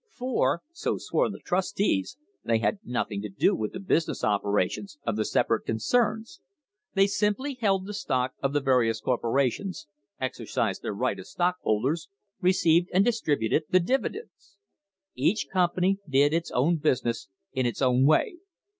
[0.09, 5.15] For so swore the trustees they had nothing to do with the business operations of
[5.15, 6.39] the separate con cerns.
[6.95, 9.85] They simply held the stock of the various corporations,
[10.19, 12.09] exercised their right as stockholders,
[12.41, 14.57] received and distributed the dividends.
[15.13, 18.37] Each company did its own business in its own way.